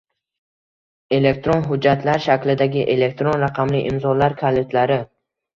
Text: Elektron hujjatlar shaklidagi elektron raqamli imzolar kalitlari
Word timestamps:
Elektron 1.17 1.61
hujjatlar 1.67 2.23
shaklidagi 2.25 2.87
elektron 2.97 3.39
raqamli 3.47 3.85
imzolar 3.91 4.37
kalitlari 4.45 4.99